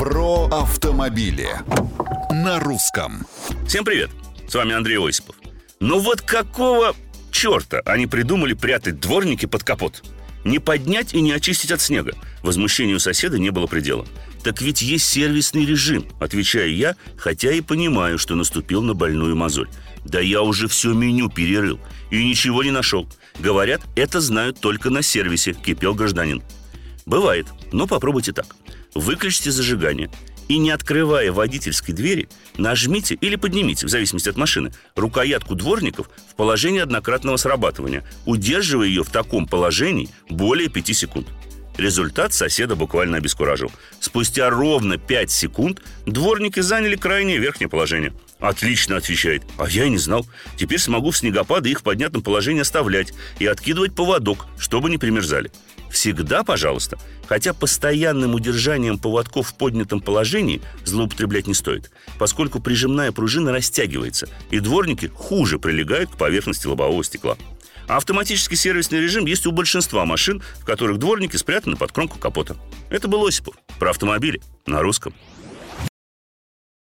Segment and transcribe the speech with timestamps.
[0.00, 1.50] Про автомобили
[2.30, 3.26] на русском.
[3.68, 4.08] Всем привет!
[4.48, 5.36] С вами Андрей Осипов.
[5.78, 6.96] Ну вот какого
[7.30, 10.02] черта они придумали прятать дворники под капот?
[10.42, 12.14] Не поднять и не очистить от снега.
[12.42, 14.06] Возмущению соседа не было предела.
[14.42, 19.68] Так ведь есть сервисный режим, отвечаю я, хотя и понимаю, что наступил на больную мозоль.
[20.06, 21.78] Да я уже все меню перерыл
[22.10, 23.06] и ничего не нашел.
[23.38, 26.42] Говорят, это знают только на сервисе, кипел гражданин.
[27.04, 28.56] Бывает, но попробуйте так.
[28.94, 30.10] Выключите зажигание
[30.48, 36.34] и, не открывая водительской двери, нажмите или поднимите, в зависимости от машины, рукоятку дворников в
[36.34, 41.28] положении однократного срабатывания, удерживая ее в таком положении более 5 секунд.
[41.80, 43.72] Результат соседа буквально обескуражил.
[44.00, 48.12] Спустя ровно 5 секунд дворники заняли крайнее верхнее положение.
[48.38, 49.44] Отлично, отвечает.
[49.56, 50.26] А я и не знал.
[50.58, 55.50] Теперь смогу в снегопады их в поднятом положении оставлять и откидывать поводок, чтобы не примерзали.
[55.90, 56.98] Всегда, пожалуйста.
[57.26, 64.60] Хотя постоянным удержанием поводков в поднятом положении злоупотреблять не стоит, поскольку прижимная пружина растягивается, и
[64.60, 67.38] дворники хуже прилегают к поверхности лобового стекла.
[67.96, 72.56] Автоматический сервисный режим есть у большинства машин, в которых дворники спрятаны под кромку капота.
[72.88, 75.12] Это был Осипов про автомобили на русском.